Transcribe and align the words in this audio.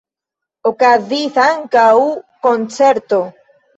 Okazis 0.69 1.37
ankaŭ 1.43 1.85
koncerto. 2.47 3.21